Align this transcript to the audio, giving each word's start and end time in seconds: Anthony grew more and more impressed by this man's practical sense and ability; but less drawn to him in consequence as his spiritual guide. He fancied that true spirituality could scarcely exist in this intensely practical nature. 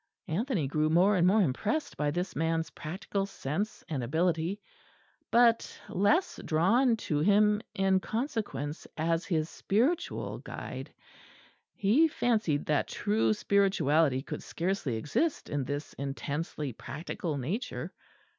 Anthony 0.27 0.65
grew 0.65 0.89
more 0.89 1.15
and 1.15 1.27
more 1.27 1.43
impressed 1.43 1.95
by 1.95 2.09
this 2.09 2.35
man's 2.35 2.71
practical 2.71 3.27
sense 3.27 3.83
and 3.87 4.03
ability; 4.03 4.59
but 5.29 5.79
less 5.89 6.39
drawn 6.43 6.97
to 6.97 7.19
him 7.19 7.61
in 7.75 7.99
consequence 7.99 8.87
as 8.97 9.25
his 9.27 9.47
spiritual 9.47 10.39
guide. 10.39 10.91
He 11.75 12.07
fancied 12.07 12.65
that 12.65 12.87
true 12.87 13.35
spirituality 13.35 14.23
could 14.23 14.41
scarcely 14.41 14.95
exist 14.95 15.51
in 15.51 15.65
this 15.65 15.93
intensely 15.93 16.73
practical 16.73 17.37
nature. 17.37 17.93